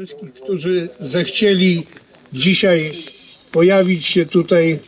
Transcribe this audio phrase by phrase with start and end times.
[0.00, 1.86] wszystkich, którzy zechcieli
[2.32, 2.90] dzisiaj
[3.52, 4.78] pojawić się tutaj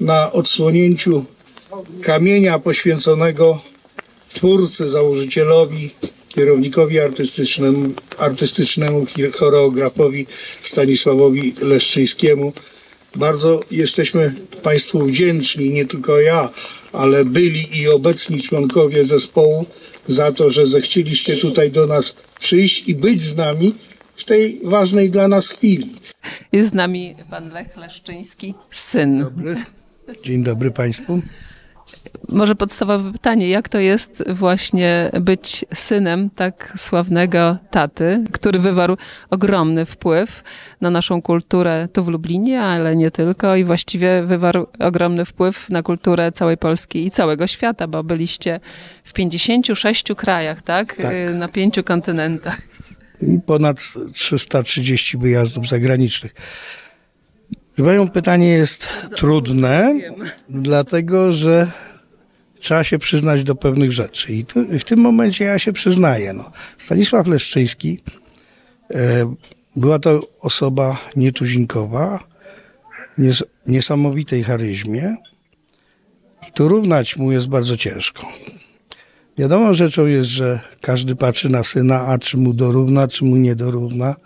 [0.00, 1.24] na odsłonięciu
[2.02, 3.60] kamienia poświęconego
[4.34, 5.90] twórcy, założycielowi,
[6.28, 10.26] kierownikowi artystycznemu, artystycznemu choreografowi
[10.60, 12.52] Stanisławowi Leszczyńskiemu.
[13.14, 16.50] Bardzo jesteśmy Państwu wdzięczni, nie tylko ja,
[16.92, 19.66] ale byli i obecni członkowie zespołu
[20.06, 23.74] za to, że zechcieliście tutaj do nas przyjść i być z nami
[24.16, 25.92] w tej ważnej dla nas chwili.
[26.52, 29.20] Jest z nami pan Lech Leszczyński, syn.
[29.20, 29.56] Dobry.
[30.24, 31.22] Dzień dobry Państwu.
[32.28, 38.96] Może podstawowe pytanie, jak to jest właśnie być synem tak sławnego taty, który wywarł
[39.30, 40.42] ogromny wpływ
[40.80, 45.82] na naszą kulturę tu w Lublinie, ale nie tylko i właściwie wywarł ogromny wpływ na
[45.82, 48.60] kulturę całej Polski i całego świata, bo byliście
[49.04, 50.96] w 56 krajach, tak?
[50.96, 51.14] Tak.
[51.34, 52.73] Na pięciu kontynentach.
[53.28, 56.34] I ponad 330 wyjazdów zagranicznych.
[57.78, 59.94] Moje pytanie jest trudne,
[60.48, 61.70] dlatego że
[62.58, 64.32] trzeba się przyznać do pewnych rzeczy.
[64.32, 66.32] I to, w tym momencie ja się przyznaję.
[66.32, 66.50] No.
[66.78, 68.02] Stanisław Leszczyński
[68.90, 69.34] e,
[69.76, 72.24] była to osoba nietuzinkowa,
[73.18, 75.16] nies, niesamowitej charyzmie
[76.48, 78.26] i dorównać mu jest bardzo ciężko.
[79.38, 83.54] Wiadomą rzeczą jest, że każdy patrzy na syna, a czy mu dorówna, czy mu nie
[83.54, 84.16] dorówna.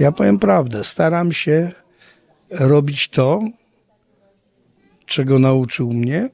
[0.00, 1.72] Ja powiem prawdę, staram się
[2.50, 3.42] robić to,
[5.06, 6.30] czego nauczył mnie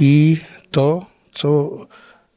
[0.00, 0.36] i
[0.70, 1.76] to, co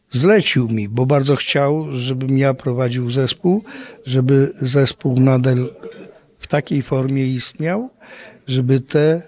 [0.09, 3.63] zlecił mi, bo bardzo chciał, żebym ja prowadził zespół,
[4.05, 5.75] żeby zespół nadal
[6.39, 7.89] w takiej formie istniał,
[8.47, 9.21] żeby te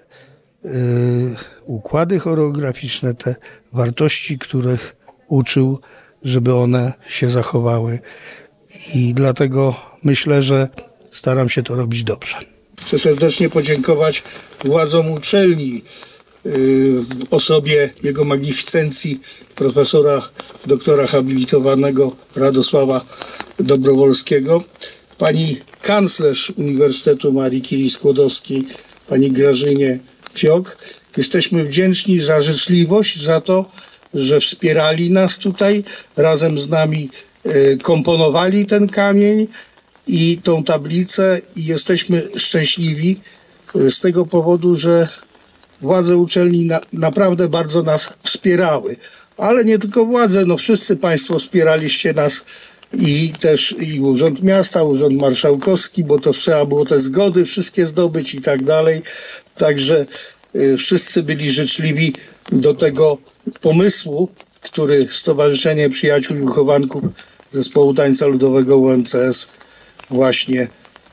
[1.66, 3.36] układy choreograficzne, te
[3.72, 4.96] wartości, których
[5.28, 5.78] uczył,
[6.24, 7.98] żeby one się zachowały.
[8.94, 10.68] I dlatego myślę, że
[11.12, 12.36] staram się to robić dobrze.
[12.80, 14.22] Chcę serdecznie podziękować
[14.64, 15.82] władzom uczelni
[16.44, 19.20] w osobie jego magnificencji
[19.54, 20.28] profesora
[20.66, 23.04] doktora habilitowanego Radosława
[23.58, 24.64] Dobrowolskiego,
[25.18, 28.64] pani kanclerz Uniwersytetu Marii Curie Skłodowskiej,
[29.08, 29.98] pani Grażynie
[30.34, 30.78] Fiok.
[31.16, 33.70] Jesteśmy wdzięczni za życzliwość, za to,
[34.14, 35.84] że wspierali nas tutaj,
[36.16, 37.10] razem z nami
[37.44, 39.46] yy, komponowali ten kamień
[40.06, 43.20] i tą tablicę i jesteśmy szczęśliwi
[43.76, 45.08] y, z tego powodu, że
[45.80, 48.96] władze uczelni na, naprawdę bardzo nas wspierały.
[49.36, 52.44] Ale nie tylko władze, no wszyscy Państwo wspieraliście nas
[52.94, 58.34] i też i Urząd Miasta, Urząd Marszałkowski, bo to trzeba było te zgody wszystkie zdobyć
[58.34, 59.02] i tak dalej.
[59.56, 60.06] Także
[60.56, 62.14] y, wszyscy byli życzliwi
[62.52, 63.18] do tego
[63.60, 64.28] pomysłu,
[64.60, 67.04] który Stowarzyszenie Przyjaciół i Wychowanków
[67.50, 69.48] Zespołu Tańca Ludowego UMCS
[70.10, 70.68] właśnie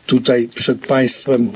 [0.05, 1.51] tutaj przed Państwem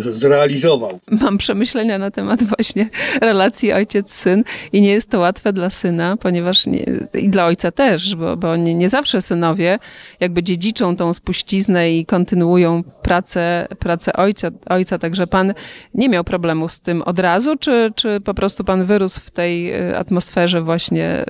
[0.00, 1.00] zrealizował.
[1.10, 2.88] Mam przemyślenia na temat właśnie
[3.20, 8.16] relacji ojciec-syn i nie jest to łatwe dla syna, ponieważ nie, i dla ojca też,
[8.16, 9.78] bo, bo nie, nie zawsze synowie
[10.20, 14.98] jakby dziedziczą tą spuściznę i kontynuują pracę, pracę ojca, ojca.
[14.98, 15.54] Także pan
[15.94, 19.74] nie miał problemu z tym od razu, czy, czy po prostu pan wyrósł w tej
[19.90, 21.24] y, atmosferze właśnie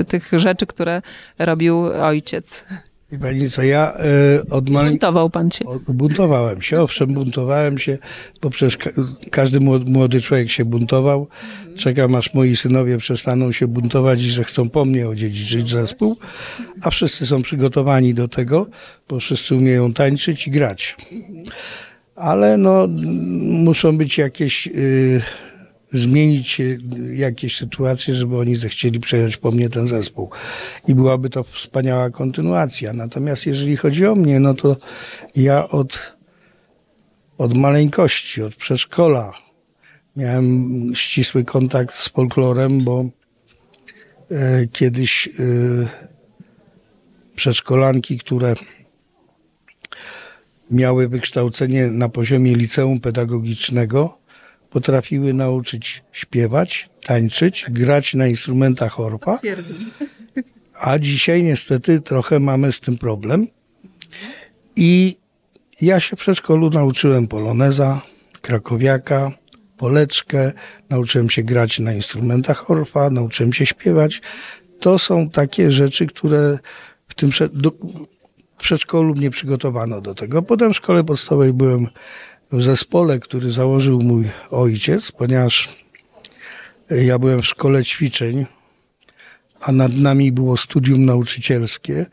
[0.00, 1.02] y, tych rzeczy, które
[1.38, 2.66] robił ojciec?
[3.12, 3.94] I pani co, ja
[4.40, 5.64] y, od Buntował pan się.
[5.88, 7.98] buntowałem się, owszem, buntowałem się,
[8.42, 8.90] bo przecież ka
[9.30, 11.28] każdy młody, człowiek się buntował.
[11.76, 16.16] Czekam, aż moi synowie przestaną się buntować i zechcą po mnie odziedziczyć zespół,
[16.82, 18.66] a wszyscy są przygotowani do tego,
[19.08, 20.96] bo wszyscy umieją tańczyć i grać.
[22.14, 22.88] Ale no,
[23.42, 25.22] muszą być jakieś, y,
[25.92, 26.78] zmienić się
[27.12, 30.30] jakieś sytuacje, żeby oni zechcieli przejąć po mnie ten zespół.
[30.88, 32.92] I byłaby to wspaniała kontynuacja.
[32.92, 34.76] Natomiast jeżeli chodzi o mnie, no to
[35.36, 36.12] ja od,
[37.38, 39.32] od maleńkości, od przedszkola
[40.16, 43.04] miałem ścisły kontakt z folklorem, bo
[44.30, 45.30] e, kiedyś e,
[47.36, 48.54] przedszkolanki, które
[50.70, 54.18] miały wykształcenie na poziomie liceum pedagogicznego,
[54.70, 59.38] potrafiły nauczyć śpiewać, tańczyć, grać na instrumentach horpa,
[60.74, 63.46] a dzisiaj niestety trochę mamy z tym problem.
[64.76, 65.16] I
[65.80, 68.00] ja się w przedszkolu nauczyłem poloneza,
[68.40, 69.30] krakowiaka,
[69.76, 70.52] poleczkę,
[70.90, 74.22] nauczyłem się grać na instrumentach horpa, nauczyłem się śpiewać.
[74.80, 76.58] To są takie rzeczy, które
[77.08, 77.70] w tym przed, do,
[78.58, 80.42] w przedszkolu mnie przygotowano do tego.
[80.42, 81.86] Potem w szkole podstawowej byłem
[82.52, 85.68] w zespole, który założył mój ojciec, ponieważ
[86.90, 88.46] ja byłem w szkole ćwiczeń,
[89.60, 92.06] a nad nami było studium nauczycielskie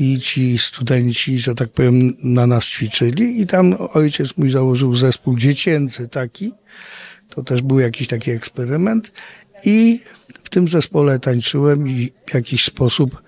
[0.00, 5.36] i ci studenci, że tak powiem, na nas ćwiczyli i tam ojciec mój założył zespół
[5.36, 6.52] dziecięcy taki,
[7.28, 9.12] to też był jakiś taki eksperyment.
[9.64, 10.00] I
[10.44, 13.22] w tym zespole tańczyłem i w jakiś sposób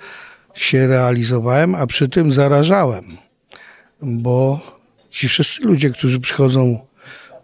[0.55, 3.05] się realizowałem, a przy tym zarażałem,
[4.03, 4.61] bo
[5.15, 6.79] ci wszyscy ludzie, którzy przychodzą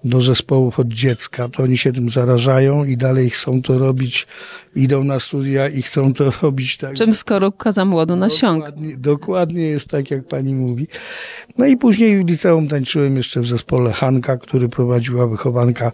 [0.04, 4.26] do zespołów od dziecka, to oni się tym zarażają i dalej chcą to robić,
[4.74, 6.94] idą na studia i chcą to robić tak.
[6.94, 8.66] Czym skorupka za młodu nasiąka.
[8.66, 10.86] Dokładnie, dokładnie jest tak, jak pani mówi.
[11.58, 15.92] No i później w liceum tańczyłem jeszcze w zespole Hanka, który prowadziła wychowanka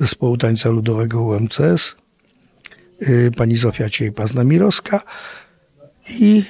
[0.00, 1.96] zespołu tańca ludowego UMCS,
[3.00, 5.00] yy, pani Zofia Ciejpa-Znamirowska
[6.20, 6.42] i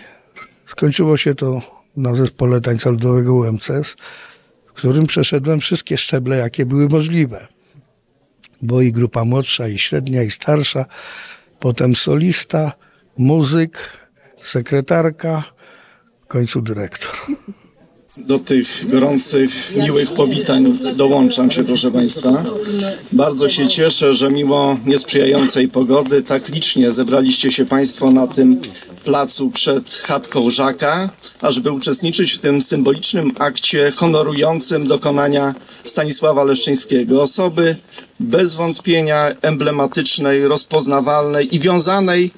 [0.66, 1.62] skończyło się to
[1.96, 3.96] na zespole tańca ludowego UMCS,
[4.76, 7.46] którym przeszedłem wszystkie szczeble, jakie były możliwe.
[8.62, 10.84] Bo i grupa młodsza, i średnia, i starsza,
[11.60, 12.72] potem solista,
[13.18, 13.78] muzyk,
[14.42, 15.44] sekretarka,
[16.24, 17.12] w końcu dyrektor.
[18.16, 22.44] Do tych gorących, miłych powitań dołączam się, proszę Państwa.
[23.12, 28.60] Bardzo się cieszę, że mimo niesprzyjającej pogody tak licznie zebraliście się Państwo na tym
[29.06, 31.10] placu przed chatką Żaka,
[31.40, 35.54] ażeby uczestniczyć w tym symbolicznym akcie honorującym dokonania
[35.84, 37.22] Stanisława Leszczyńskiego.
[37.22, 37.76] Osoby
[38.20, 42.30] bez wątpienia emblematycznej, rozpoznawalnej i wiązanej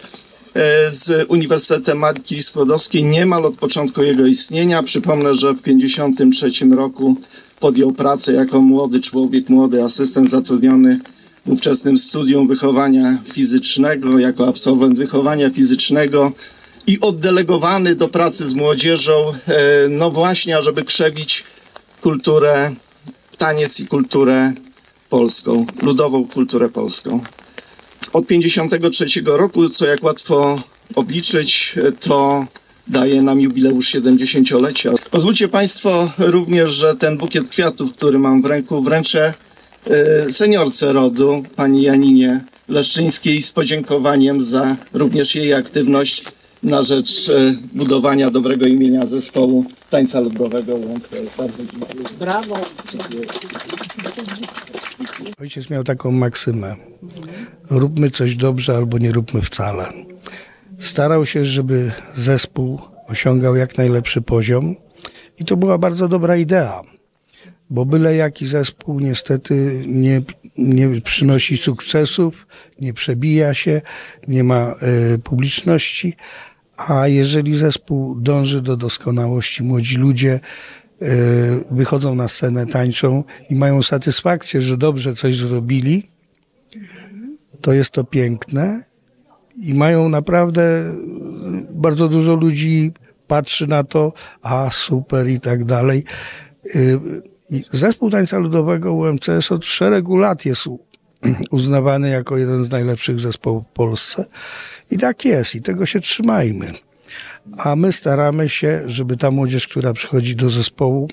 [0.54, 4.82] e, z Uniwersytetem Marki Skłodowskiej niemal od początku jego istnienia.
[4.82, 7.16] Przypomnę, że w 1953 roku
[7.60, 11.00] podjął pracę jako młody człowiek, młody asystent zatrudniony
[11.46, 16.32] w ówczesnym studium wychowania fizycznego, jako absolwent wychowania fizycznego
[16.88, 21.44] i oddelegowany do pracy z młodzieżą, e, no właśnie, ażeby krzewić
[22.02, 22.74] kulturę,
[23.38, 24.52] taniec i kulturę
[25.10, 27.20] polską, ludową kulturę polską.
[28.12, 30.62] Od 53 roku, co jak łatwo
[30.94, 32.46] obliczyć, to
[32.86, 34.92] daje nam jubileusz 70-lecia.
[35.10, 39.34] Pozwólcie Państwo również, że ten bukiet kwiatów, który mam w ręku, wręczę
[39.90, 46.24] e, seniorce rodu, pani Janinie Leszczyńskiej z podziękowaniem za również jej aktywność
[46.62, 50.78] na rzecz e, budowania dobrego imienia zespołu tańca ludowego.
[51.38, 52.04] Bardzo dziękuję.
[52.18, 52.60] Brawo.
[55.40, 56.76] Ojciec miał taką maksymę.
[57.70, 59.92] Róbmy coś dobrze albo nie róbmy wcale.
[60.78, 64.76] Starał się, żeby zespół osiągał jak najlepszy poziom
[65.38, 66.82] i to była bardzo dobra idea,
[67.70, 70.22] bo byle jaki zespół niestety nie,
[70.58, 72.46] nie przynosi sukcesów,
[72.80, 73.82] nie przebija się,
[74.28, 74.74] nie ma
[75.14, 76.16] y, publiczności,
[76.76, 80.40] a jeżeli zespół dąży do doskonałości, młodzi ludzie
[81.02, 81.06] y,
[81.70, 86.08] wychodzą na scenę, tańczą i mają satysfakcję, że dobrze coś zrobili,
[87.60, 88.84] to jest to piękne
[89.62, 90.94] i mają naprawdę
[91.70, 92.92] bardzo dużo ludzi
[93.26, 94.12] patrzy na to,
[94.42, 96.04] a super i tak dalej.
[96.76, 97.00] Y,
[97.72, 100.64] Zespół tańca ludowego UMCS od szeregu lat jest
[101.50, 104.24] uznawany jako jeden z najlepszych zespołów w Polsce.
[104.90, 106.72] I tak jest, i tego się trzymajmy.
[107.58, 111.08] A my staramy się, żeby ta młodzież, która przychodzi do zespołu,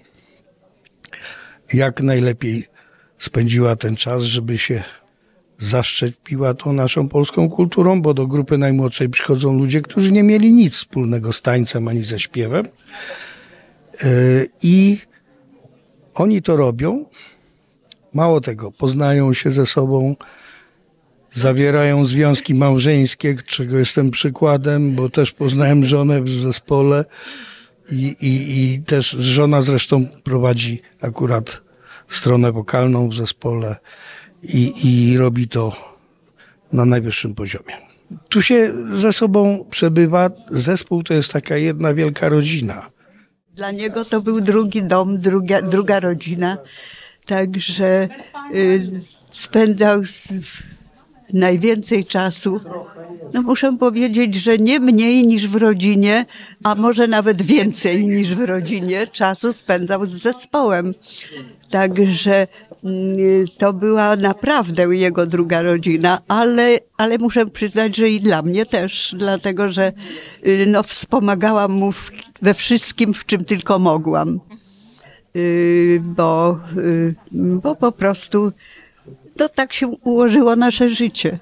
[1.74, 2.66] jak najlepiej
[3.18, 4.84] spędziła ten czas, żeby się
[5.58, 10.74] zaszczepiła tą naszą polską kulturą, bo do grupy najmłodszej przychodzą ludzie, którzy nie mieli nic
[10.74, 12.68] wspólnego z tańcem ani ze śpiewem.
[14.04, 14.98] Yy, I
[16.16, 17.06] oni to robią.
[18.14, 20.16] Mało tego, poznają się ze sobą,
[21.32, 27.06] zawierają związki małżeńskie, czego jestem przykładem, bo też poznałem żonę w zespole
[27.92, 31.62] i, i, i też żona zresztą prowadzi akurat
[32.08, 33.76] stronę wokalną w zespole
[34.44, 35.72] i, i robi to
[36.74, 37.74] na najwyższym poziomie.
[38.30, 42.95] Tu się ze sobą przebywa, zespół to jest taka jedna wielka rodzina.
[43.56, 46.58] Dla niego to był drugi dom, druga, druga rodzina.
[47.26, 48.10] Także
[48.54, 48.82] y,
[49.32, 50.28] spędzał z,
[51.34, 52.60] najwięcej czasu.
[53.34, 56.26] No muszę powiedzieć, że nie mniej niż w rodzinie,
[56.64, 60.94] a może nawet więcej niż w rodzinie czasu spędzał z zespołem.
[61.70, 62.48] Także
[62.84, 63.16] mm,
[63.60, 69.16] to była naprawdę jego druga rodzina, ale, ale muszę przyznać, że i dla mnie też,
[69.18, 69.92] dlatego że
[70.48, 71.92] y, no, wspomagałam mu
[72.42, 74.40] we wszystkim, w czym tylko mogłam.
[75.36, 78.52] Y, Bo, y, bo po prostu
[79.38, 81.40] to tak się ułożyło nasze życie.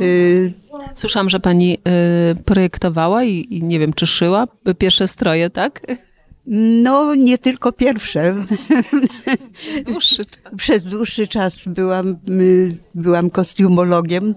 [0.00, 0.52] Y,
[0.94, 1.78] Słyszałam, że pani
[2.32, 5.80] y, projektowała i, i nie wiem, czy szyła pierwsze stroje, tak?
[6.82, 8.34] No, nie tylko pierwsze.
[9.86, 10.42] Dłuższy czas.
[10.56, 14.34] Przez dłuższy czas byłam, y, byłam kostiumologiem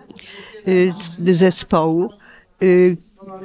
[1.25, 2.09] zespołu.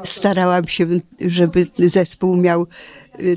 [0.05, 0.87] Starałam się,
[1.21, 2.67] żeby zespół miał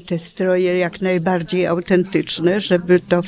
[0.07, 3.21] te stroje jak najbardziej autentyczne, żeby to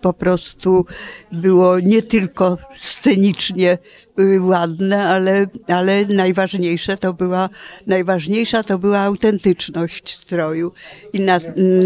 [0.00, 0.86] po prostu
[1.32, 3.78] było nie tylko scenicznie
[4.18, 7.48] y, ładne, ale, ale najważniejsze to była,
[7.86, 10.72] najważniejsza to była autentyczność stroju.
[11.12, 11.40] I na,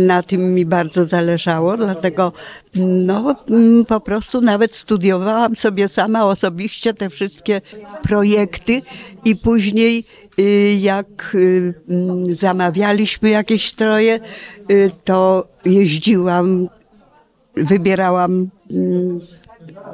[0.07, 2.33] na tym mi bardzo zależało, dlatego
[2.75, 7.61] no, mm, po prostu nawet studiowałam sobie sama osobiście te wszystkie
[8.03, 8.83] projekty
[9.25, 10.05] i później
[10.39, 14.21] y, jak y, mm, zamawialiśmy jakieś stroje,
[15.05, 16.69] to jeździłam
[17.57, 19.21] wybierałam mm,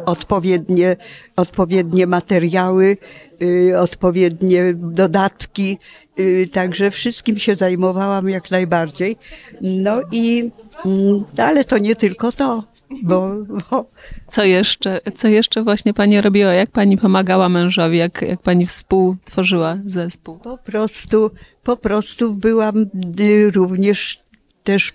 [0.06, 0.96] odpowiednie,
[1.36, 2.96] odpowiednie materiały,
[3.42, 5.78] y, odpowiednie dodatki,
[6.18, 9.16] y, także wszystkim się zajmowałam jak najbardziej.
[9.60, 10.50] No i,
[10.84, 12.64] mm, ale to nie tylko to,
[13.02, 13.34] bo,
[13.70, 13.90] bo
[14.28, 16.52] Co jeszcze, co jeszcze właśnie pani robiła?
[16.52, 17.98] Jak pani pomagała mężowi?
[17.98, 20.38] Jak, jak pani współtworzyła zespół?
[20.38, 21.30] po prostu,
[21.62, 22.86] po prostu byłam
[23.20, 24.16] y, również
[24.64, 24.92] też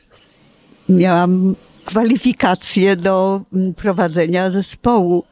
[0.89, 1.55] miałam
[1.85, 5.23] kwalifikacje do mm, prowadzenia zespołu.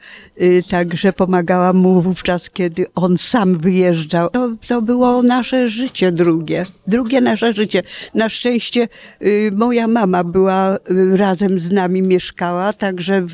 [0.42, 4.30] Y, Także pomagałam mu wówczas, kiedy on sam wyjeżdżał.
[4.30, 6.66] To, to było nasze życie drugie.
[6.88, 7.84] Drugie nasze życie.
[8.16, 8.88] Na szczęście
[9.22, 13.26] y, moja mama była y, razem z nami, mieszkała, także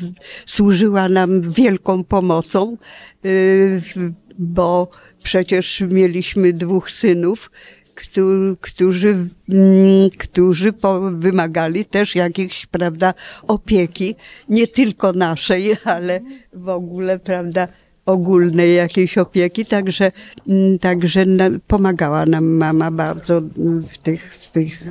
[0.46, 2.76] służyła nam wielką pomocą,
[4.38, 4.88] bo
[5.22, 7.50] przecież mieliśmy dwóch synów,
[8.60, 10.72] którzy, mm, którzy
[11.10, 13.14] wymagali też jakiejś, prawda,
[13.48, 14.14] opieki,
[14.48, 16.20] nie tylko naszej, ale
[16.52, 17.68] w ogóle, prawda,
[18.06, 20.12] ogólnej jakiejś opieki, także,
[20.48, 21.24] mm, także
[21.66, 24.84] pomagała nam mama bardzo mm, w tych, w tych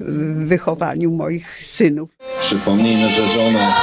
[0.00, 2.10] w wychowaniu moich synów.
[2.40, 3.74] Przypomnijmy, że żona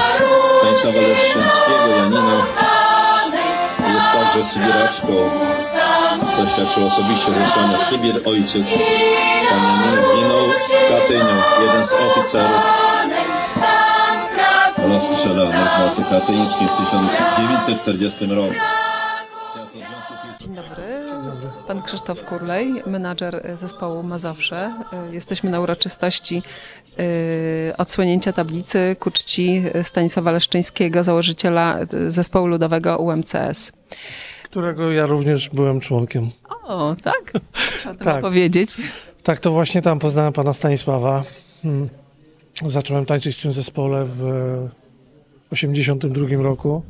[0.60, 2.46] Stanisława Leszczyńskiego, Janina,
[3.94, 5.08] jest także sybiraczką.
[6.38, 8.22] Doświadczył osobiście zesłania w Sybir.
[8.26, 8.68] Ojciec
[9.50, 11.42] pan Janin zginął w Katyniu.
[11.62, 12.62] Jeden z oficerów
[14.78, 18.56] rozstrzelanych w Morcie Katyńskim w 1940 roku.
[20.40, 20.84] Dzień dobry.
[21.68, 24.74] Pan Krzysztof Kurlej, menadżer zespołu Mazowsze.
[25.12, 26.44] Jesteśmy na uroczystości
[27.00, 33.72] y, odsłonięcia tablicy ku czci Stanisława Leszczyńskiego, założyciela zespołu ludowego UMCS.
[34.52, 36.30] Którego ja również byłem członkiem.
[36.64, 37.32] O, tak?
[37.84, 38.22] Tym Tak.
[38.22, 38.78] powiedzieć.
[39.24, 41.24] Tak, to właśnie tam poznałem pana Stanisława.
[41.66, 41.90] Mm.
[42.66, 44.20] Zacząłem tańczyć w tym zespole w
[45.50, 46.84] 1982 roku.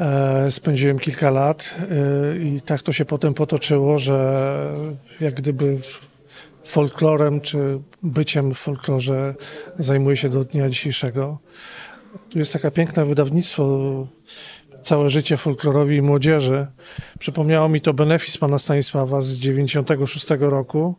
[0.00, 4.74] E, Spędziłem kilka lat e, i tak to się potem potoczyło, że
[5.20, 5.78] jak gdyby
[6.64, 9.34] folklorem czy byciem w folklorze
[9.78, 11.38] zajmuję się do dnia dzisiejszego.
[12.30, 14.06] Tu jest takie piękne wydawnictwo
[14.82, 16.66] Całe życie folklorowi i młodzieży.
[17.18, 20.94] Przypomniało mi to benefis pana Stanisława z 96 roku,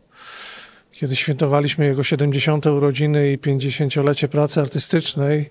[0.92, 2.66] kiedy świętowaliśmy jego 70.
[2.66, 5.50] urodziny i 50-lecie pracy artystycznej.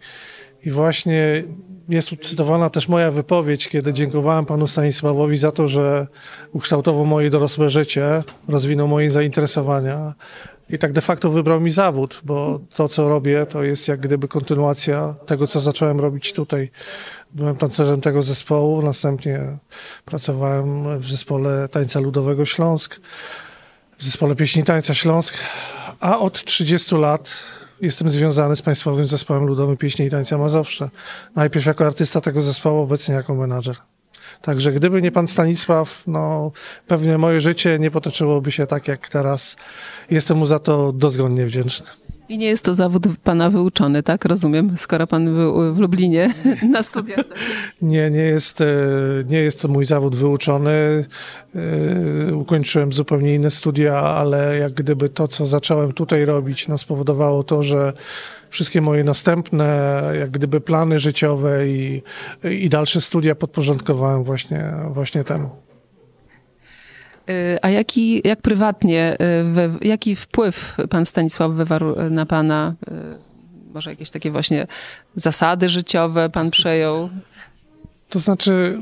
[0.65, 1.43] I właśnie
[1.89, 6.07] jest tu cytowana też moja wypowiedź, kiedy dziękowałem panu Stanisławowi za to, że
[6.51, 10.13] ukształtował moje dorosłe życie, rozwinął moje zainteresowania
[10.69, 14.27] i tak de facto wybrał mi zawód, bo to, co robię, to jest jak gdyby
[14.27, 16.71] kontynuacja tego, co zacząłem robić tutaj.
[17.31, 19.57] Byłem tancerzem tego zespołu, następnie
[20.05, 23.01] pracowałem w zespole tańca ludowego Śląsk,
[23.97, 25.35] w zespole pieśni tańca Śląsk,
[25.99, 27.43] a od 30 lat
[27.83, 30.89] jestem związany z Państwowym Zespołem Ludowym Pieśni i Tańca Mazowsze.
[31.35, 33.75] Najpierw jako artysta tego zespołu, obecnie jako menadżer.
[34.41, 36.51] Także gdyby nie pan Stanisław, no
[36.87, 39.55] pewnie moje życie nie potoczyłoby się tak jak teraz.
[40.09, 41.87] Jestem mu za to dozgonnie wdzięczny.
[42.33, 44.25] I nie jest to zawód pana wyuczony, tak?
[44.25, 46.33] Rozumiem, skoro pan był w Lublinie
[46.71, 47.25] na studiach.
[47.81, 48.65] Nie, nie jest, e,
[49.29, 51.05] nie jest to mój zawód wyuczony.
[52.29, 57.43] E, Ukończyłem zupełnie inne studia, ale jak gdyby to, co zacząłem tutaj robić, no spowodowało
[57.43, 57.93] to, że
[58.49, 62.01] wszystkie moje następne, jak gdyby plany życiowe i,
[62.43, 65.62] i dalsze studia podporządkowałem właśnie, właśnie temu.
[67.61, 72.75] A jaki, jak prywatnie, y, we, jaki wpływ pan Stanisław wywarł y, na pana?
[72.87, 74.67] y, Może jakieś takie właśnie
[75.15, 77.09] zasady życiowe pan przejął?
[78.09, 78.81] To znaczy,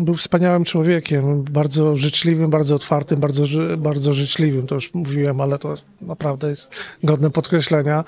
[0.00, 3.44] był wspaniałym człowiekiem, bardzo życzliwym, bardzo otwartym, bardzo,
[3.78, 8.04] bardzo życzliwym, to już mówiłem, ale to naprawdę jest godne podkreślenia.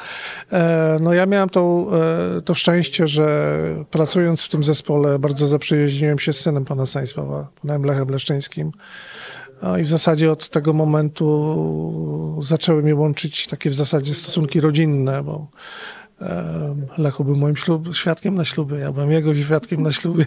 [0.53, 1.87] E, No ja miałem to,
[2.39, 3.59] e, to szczęście, że
[3.91, 8.73] pracując w tym zespole bardzo zaprzyjaźniłem się z synem pana Stanisława, panem Lechem Leszczyńskim.
[9.63, 15.23] No i w zasadzie od tego momentu zaczęły mnie łączyć takie w zasadzie stosunki rodzinne,
[15.23, 15.51] bo
[16.99, 20.25] Lechu był moim ślub, świadkiem na ślubie, ja byłem jego świadkiem na ślubie.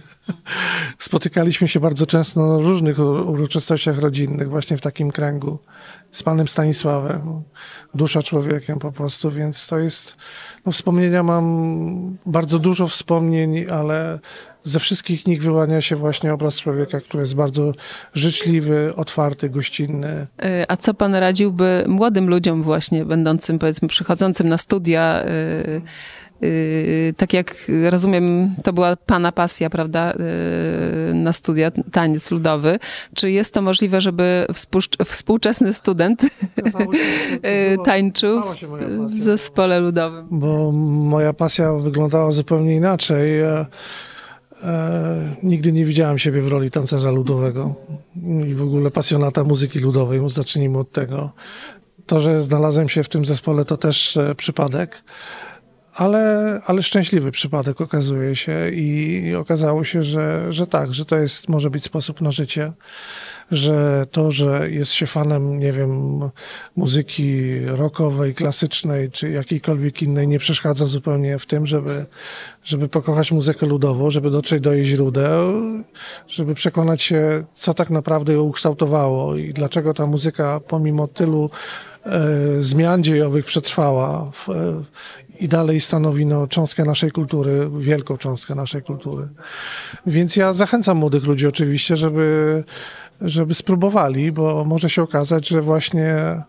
[0.99, 5.59] Spotykaliśmy się bardzo często na różnych uroczystościach rodzinnych, właśnie w takim kręgu
[6.11, 7.43] z panem Stanisławem,
[7.93, 10.17] dusza człowiekiem po prostu, więc to jest,
[10.65, 14.19] no wspomnienia mam bardzo dużo wspomnień, ale
[14.63, 17.73] ze wszystkich nich wyłania się właśnie obraz człowieka, który jest bardzo
[18.13, 20.27] życzliwy, otwarty, gościnny.
[20.45, 25.81] Y, A co pan radziłby młodym ludziom właśnie, będącym powiedzmy przychodzącym na studia, y,
[26.47, 27.55] y, tak jak
[27.89, 30.13] rozumiem, to była pana pasja, prawda,
[31.13, 32.79] na studia, taniec ludowy.
[33.15, 36.25] Czy jest to możliwe, żeby współcz- współczesny student
[37.85, 38.41] tańczył
[39.07, 40.27] w zespole ludowym?
[40.31, 43.31] bo moja pasja wyglądała zupełnie inaczej.
[44.63, 47.75] E, nigdy nie widziałem siebie w roli tancerza ludowego
[48.47, 50.21] i w ogóle pasjonata muzyki ludowej.
[50.27, 51.31] Zacznijmy od tego.
[52.05, 55.03] To, że znalazłem się w tym zespole, to też e, przypadek.
[56.01, 61.49] Ale, ale szczęśliwy przypadek okazuje się i okazało się, że, że tak, że to jest,
[61.49, 62.73] może być sposób na życie,
[63.51, 66.19] że to, że jest się fanem, nie wiem,
[66.75, 72.05] muzyki rockowej, klasycznej czy jakiejkolwiek innej nie przeszkadza zupełnie w tym, żeby,
[72.63, 75.53] żeby pokochać muzykę ludową, żeby dotrzeć do jej źródeł,
[76.27, 81.49] żeby przekonać się, co tak naprawdę ją ukształtowało i dlaczego ta muzyka pomimo tylu
[82.05, 82.21] e,
[82.59, 84.31] zmian dziejowych przetrwała
[85.41, 89.27] i dalej stanowi no, cząstkę naszej kultury, wielką cząstkę naszej kultury.
[90.05, 92.63] Więc ja zachęcam młodych ludzi oczywiście, żeby,
[93.21, 96.41] żeby spróbowali, bo może się okazać, że właśnie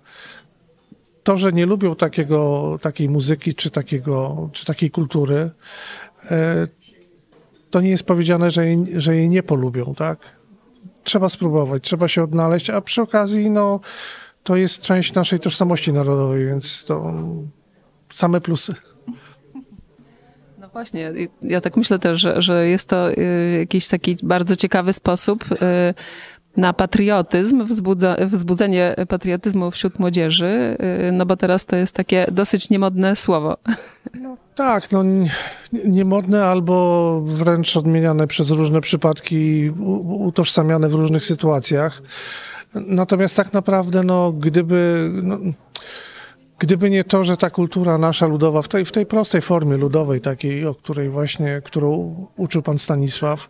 [1.22, 5.50] to, że nie lubią takiego, takiej muzyki czy, takiego, czy takiej kultury,
[6.30, 6.66] e,
[7.70, 10.36] to nie jest powiedziane, że jej, że jej nie polubią, tak?
[11.04, 13.80] Trzeba spróbować, trzeba się odnaleźć, a przy okazji, no,
[14.42, 17.14] to jest część naszej tożsamości narodowej, więc to
[18.12, 18.74] same plusy.
[20.58, 24.92] No właśnie, ja tak myślę też, że, że jest to y, jakiś taki bardzo ciekawy
[24.92, 25.56] sposób y,
[26.56, 30.76] na patriotyzm, wzbudza, wzbudzenie patriotyzmu wśród młodzieży,
[31.08, 33.56] y, no bo teraz to jest takie dosyć niemodne słowo.
[34.54, 35.28] Tak, no nie-
[35.72, 39.70] niemodne albo wręcz odmieniane przez różne przypadki,
[40.02, 42.02] utożsamiane w różnych sytuacjach.
[42.74, 45.38] Natomiast tak naprawdę, no, gdyby, no,
[46.62, 50.20] gdyby nie to, że ta kultura nasza ludowa, w tej, w tej prostej formie ludowej,
[50.20, 53.48] takiej, o której właśnie, którą uczył pan Stanisław,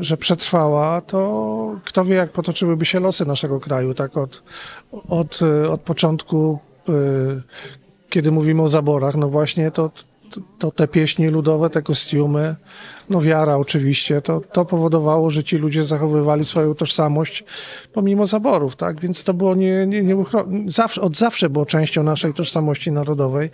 [0.00, 4.42] że przetrwała, to kto wie, jak potoczyłyby się losy naszego kraju, tak od,
[5.08, 5.40] od,
[5.70, 6.92] od początku, e,
[8.08, 9.90] kiedy mówimy o zaborach, no właśnie to,
[10.58, 12.56] to, te pieśni ludowe, te kostiumy,
[13.10, 17.44] no wiara oczywiście, to, to powodowało, że ci ludzie zachowywali swoją tożsamość
[17.92, 19.00] pomimo zaborów, tak?
[19.00, 23.50] Więc to było nie, nie, nieuchronne, zawsze, od zawsze było częścią naszej tożsamości narodowej.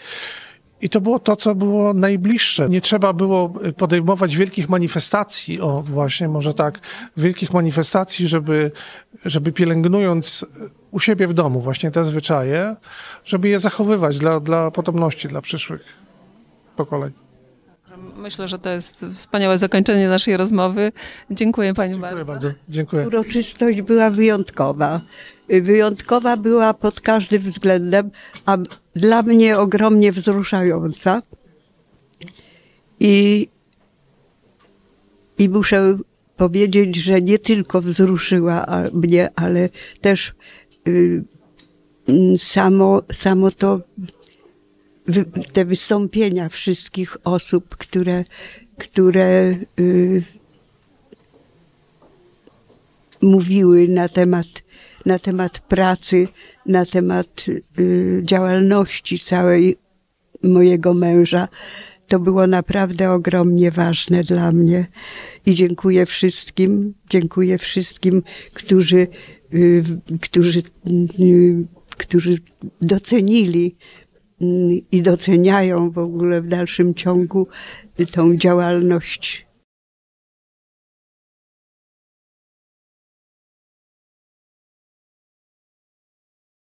[0.82, 2.68] I to było to, co było najbliższe.
[2.68, 6.78] Nie trzeba było podejmować wielkich manifestacji, o właśnie, może tak,
[7.16, 8.70] wielkich manifestacji, żeby,
[9.24, 10.46] żeby pielęgnując
[10.90, 12.76] u siebie w domu właśnie te zwyczaje,
[13.24, 16.09] żeby je zachowywać dla, dla potomności, dla przyszłych
[16.84, 17.12] pokoleń.
[18.16, 20.92] Myślę, że to jest wspaniałe zakończenie naszej rozmowy.
[21.30, 22.32] Dziękuję pani Dziękuję bardzo.
[22.32, 22.50] bardzo.
[22.68, 23.06] Dziękuję.
[23.06, 25.00] Uroczystość była wyjątkowa.
[25.48, 28.10] Wyjątkowa była pod każdym względem,
[28.46, 28.56] a
[28.96, 31.22] dla mnie ogromnie wzruszająca.
[33.00, 33.48] I,
[35.38, 35.98] i muszę
[36.36, 39.68] powiedzieć, że nie tylko wzruszyła mnie, ale
[40.00, 40.34] też
[40.88, 41.24] y,
[42.38, 43.80] samo, samo to
[45.52, 48.24] te wystąpienia wszystkich osób, które,
[48.78, 50.22] które y,
[53.22, 54.46] mówiły na temat,
[55.06, 56.28] na temat pracy,
[56.66, 57.44] na temat
[57.78, 59.76] y, działalności całej
[60.42, 61.48] mojego męża.
[62.06, 64.86] To było naprawdę ogromnie ważne dla mnie
[65.46, 68.22] i dziękuję wszystkim, dziękuję wszystkim,
[68.54, 69.06] którzy,
[69.54, 69.84] y,
[70.20, 70.62] którzy,
[71.20, 72.38] y, którzy
[72.82, 73.76] docenili
[74.92, 77.46] i doceniają w ogóle w dalszym ciągu
[78.12, 79.46] tą działalność